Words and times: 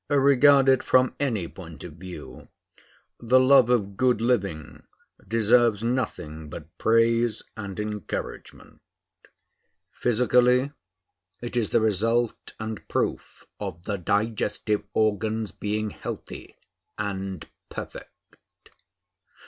Regarded 0.09 0.83
from 0.83 1.15
any 1.19 1.47
point 1.47 1.83
of 1.83 1.93
view, 1.93 2.47
the 3.19 3.39
love 3.39 3.69
of 3.69 3.95
good 3.97 4.19
living 4.19 4.81
deserves 5.27 5.83
nothing 5.83 6.49
but 6.49 6.75
praise 6.79 7.43
and 7.55 7.79
encouragement. 7.79 8.81
Physically, 9.91 10.71
it 11.39 11.55
is 11.55 11.69
the 11.69 11.81
result 11.81 12.53
and 12.59 12.87
proof 12.87 13.45
of 13.59 13.83
the 13.83 13.99
digestive 13.99 14.83
organs 14.95 15.51
being 15.51 15.91
healthy 15.91 16.57
and 16.97 17.47
perfect. 17.69 18.09